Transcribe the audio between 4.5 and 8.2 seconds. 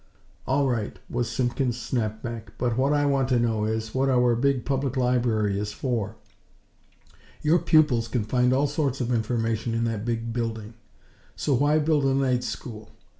Public Library is for. Your 'pupils'